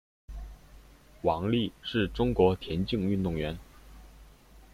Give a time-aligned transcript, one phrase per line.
[1.21, 3.55] 王丽是中国田径运动员。